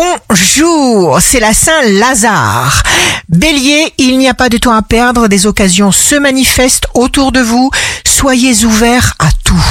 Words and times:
Bonjour, 0.00 1.20
c'est 1.20 1.40
la 1.40 1.52
Saint 1.52 1.82
Lazare. 1.82 2.82
Bélier, 3.28 3.92
il 3.98 4.16
n'y 4.16 4.28
a 4.28 4.34
pas 4.34 4.48
de 4.48 4.56
temps 4.56 4.72
à 4.72 4.80
perdre, 4.80 5.28
des 5.28 5.46
occasions 5.46 5.92
se 5.92 6.14
manifestent 6.14 6.86
autour 6.94 7.32
de 7.32 7.40
vous, 7.40 7.70
soyez 8.06 8.64
ouverts 8.64 9.14
à 9.18 9.28
tout. 9.44 9.62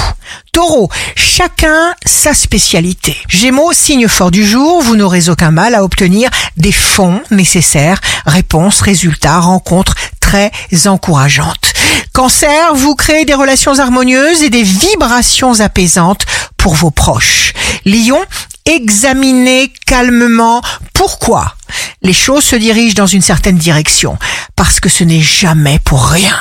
Taureau, 0.52 0.90
chacun 1.16 1.96
sa 2.06 2.36
spécialité. 2.36 3.18
Gémeaux, 3.28 3.74
signe 3.74 4.08
fort 4.08 4.30
du 4.30 4.46
jour, 4.46 4.84
vous 4.84 4.96
n'aurez 4.96 5.30
aucun 5.30 5.50
mal 5.50 5.74
à 5.74 5.84
obtenir 5.84 6.30
des 6.58 6.72
fonds 6.72 7.22
nécessaires, 7.32 8.00
réponses, 8.28 8.82
résultats, 8.82 9.40
rencontres 9.40 9.96
très 10.20 10.52
encourageantes. 10.86 11.74
Cancer, 12.14 12.76
vous 12.76 12.96
créez 12.96 13.26
des 13.26 13.34
relations 13.34 13.80
harmonieuses 13.80 14.44
et 14.44 14.50
des 14.50 14.64
vibrations 14.64 15.60
apaisantes 15.60 16.26
pour 16.58 16.76
vos 16.76 16.92
proches. 16.92 17.54
Lion, 17.86 18.20
examinez 18.66 19.72
calmement 19.86 20.62
pourquoi 20.94 21.56
les 22.02 22.14
choses 22.14 22.44
se 22.44 22.56
dirigent 22.56 22.96
dans 22.96 23.08
une 23.08 23.22
certaine 23.22 23.58
direction, 23.58 24.18
parce 24.56 24.80
que 24.80 24.90
ce 24.90 25.04
n'est 25.04 25.22
jamais 25.22 25.80
pour 25.80 26.06
rien. 26.06 26.38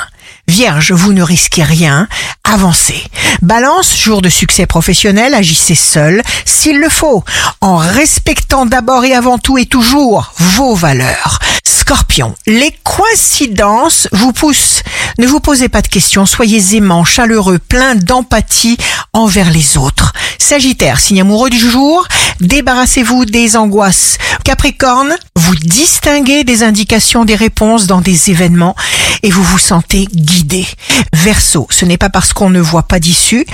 Vierge, 0.47 0.93
vous 0.93 1.13
ne 1.13 1.21
risquez 1.21 1.61
rien, 1.61 2.07
avancez. 2.43 3.03
Balance, 3.43 3.95
jour 3.95 4.23
de 4.23 4.29
succès 4.29 4.65
professionnel, 4.65 5.35
agissez 5.35 5.75
seul 5.75 6.23
s'il 6.43 6.79
le 6.79 6.89
faut, 6.89 7.23
en 7.61 7.77
respectant 7.77 8.65
d'abord 8.65 9.05
et 9.05 9.13
avant 9.13 9.37
tout 9.37 9.59
et 9.59 9.67
toujours 9.67 10.33
vos 10.37 10.73
valeurs. 10.73 11.37
Scorpion, 11.63 12.35
les 12.47 12.73
coïncidences 12.83 14.07
vous 14.11 14.33
poussent. 14.33 14.81
Ne 15.19 15.27
vous 15.27 15.39
posez 15.39 15.69
pas 15.69 15.83
de 15.83 15.87
questions, 15.87 16.25
soyez 16.25 16.75
aimant, 16.75 17.05
chaleureux, 17.05 17.59
plein 17.59 17.93
d'empathie 17.93 18.77
envers 19.13 19.51
les 19.51 19.77
autres. 19.77 20.08
Sagittaire, 20.49 20.99
signe 20.99 21.21
amoureux 21.21 21.51
du 21.51 21.59
jour, 21.59 22.07
débarrassez-vous 22.39 23.25
des 23.25 23.55
angoisses. 23.55 24.17
Capricorne, 24.43 25.15
vous 25.35 25.53
distinguez 25.53 26.43
des 26.43 26.63
indications, 26.63 27.23
des 27.23 27.35
réponses 27.35 27.85
dans 27.85 28.01
des 28.01 28.31
événements 28.31 28.75
et 29.21 29.29
vous 29.29 29.43
vous 29.43 29.59
sentez 29.59 30.07
guidé. 30.11 30.65
Verseau, 31.13 31.67
ce 31.69 31.85
n'est 31.85 31.99
pas 31.99 32.09
parce 32.09 32.33
qu'on 32.33 32.49
ne 32.49 32.59
voit 32.59 32.87
pas 32.87 32.99
d'issue 32.99 33.45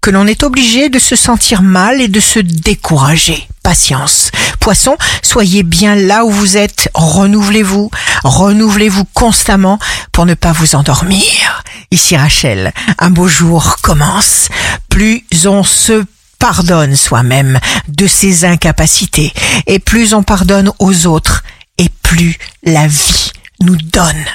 que 0.00 0.10
l'on 0.10 0.28
est 0.28 0.44
obligé 0.44 0.90
de 0.90 1.00
se 1.00 1.16
sentir 1.16 1.60
mal 1.60 2.00
et 2.00 2.06
de 2.06 2.20
se 2.20 2.38
décourager. 2.38 3.48
Patience. 3.64 4.30
Poisson, 4.60 4.96
soyez 5.22 5.64
bien 5.64 5.96
là 5.96 6.24
où 6.24 6.30
vous 6.30 6.56
êtes, 6.56 6.88
renouvelez-vous, 6.94 7.90
renouvelez-vous 8.22 9.06
constamment 9.12 9.80
pour 10.12 10.24
ne 10.24 10.34
pas 10.34 10.52
vous 10.52 10.76
endormir. 10.76 11.64
Ici 11.90 12.16
Rachel, 12.16 12.72
un 13.00 13.10
beau 13.10 13.26
jour 13.26 13.78
commence. 13.82 14.50
Plus 14.88 15.24
on 15.46 15.64
se 15.64 16.04
pardonne 16.44 16.94
soi-même 16.94 17.58
de 17.88 18.06
ses 18.06 18.44
incapacités 18.44 19.32
et 19.66 19.78
plus 19.78 20.12
on 20.12 20.22
pardonne 20.22 20.70
aux 20.78 21.06
autres 21.06 21.42
et 21.78 21.88
plus 22.02 22.36
la 22.62 22.86
vie 22.86 23.32
nous 23.62 23.76
donne. 23.76 24.26